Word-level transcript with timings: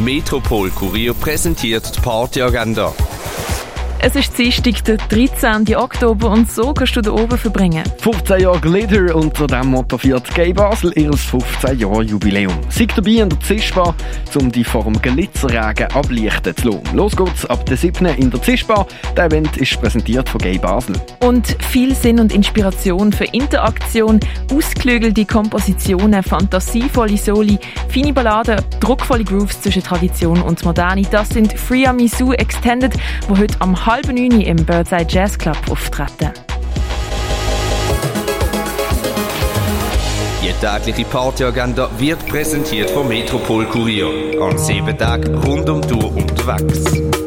Metropol 0.00 0.70
Kurier 0.70 1.14
präsentiert 1.14 1.96
die 1.96 2.00
Partyagenda. 2.00 2.92
Es 4.00 4.16
ist 4.16 4.36
Dienstag, 4.36 4.84
der 4.84 4.96
13. 4.96 5.74
Oktober 5.76 6.30
und 6.30 6.50
so 6.50 6.74
kannst 6.74 6.94
du 6.96 7.00
da 7.00 7.10
oben 7.12 7.38
verbringen. 7.38 7.82
15 7.98 8.40
Jahre 8.40 8.60
Glitter 8.60 9.14
unter 9.16 9.46
dem 9.46 9.68
Motto 9.68 9.96
feiert 9.96 10.34
Gay 10.34 10.52
Basel 10.52 10.92
ihres 10.96 11.22
15 11.22 11.78
Jahre 11.78 12.02
Jubiläum. 12.02 12.52
Seid 12.68 12.96
dabei 12.96 13.22
in 13.22 13.30
der 13.30 13.40
Zischbar, 13.40 13.94
um 14.34 14.52
die 14.52 14.64
vor 14.64 14.84
dem 14.84 15.00
Glitzerregen 15.00 15.86
ablichten 15.92 16.54
zu 16.56 16.68
lassen. 16.68 16.96
Los 16.96 17.16
geht's 17.16 17.46
ab 17.46 17.64
der 17.64 17.76
7. 17.78 18.06
in 18.06 18.30
der 18.30 18.42
Zischbar. 18.42 18.86
Der 19.16 19.24
Event 19.24 19.56
ist 19.56 19.80
präsentiert 19.80 20.28
von 20.28 20.40
Gay 20.40 20.58
Basel. 20.58 20.96
Und 21.20 21.56
viel 21.62 21.94
Sinn 21.94 22.20
und 22.20 22.34
Inspiration 22.34 23.12
für 23.12 23.24
Interaktion, 23.24 24.20
ausgeklügelte 24.52 25.24
Kompositionen, 25.24 26.22
fantasievolle 26.22 27.16
Soli, 27.16 27.58
feine 27.88 28.12
Balladen, 28.12 28.60
druckvolle 28.80 29.24
Grooves 29.24 29.62
zwischen 29.62 29.82
Tradition 29.82 30.42
und 30.42 30.62
Moderne. 30.64 31.02
Das 31.10 31.30
sind 31.30 31.52
Free 31.58 31.86
Amisu 31.86 32.32
Extended, 32.32 32.92
wo 33.28 33.38
heute 33.38 33.56
am 33.60 33.86
halb 33.86 33.93
neun 34.02 34.40
im 34.40 34.56
Birdseye 34.56 35.06
Jazz 35.08 35.38
Club 35.38 35.56
auftreten. 35.70 36.32
Die 40.42 40.52
tägliche 40.60 41.04
Partyagenda 41.04 41.88
wird 41.98 42.26
präsentiert 42.26 42.90
vom 42.90 43.06
Metropol 43.08 43.66
Kurier. 43.66 44.08
An 44.42 44.58
sieben 44.58 44.98
Tagen 44.98 45.36
rund 45.38 45.68
um 45.68 45.80
die 45.80 45.94
Uhr 45.94 46.16
unterwegs. 46.16 47.23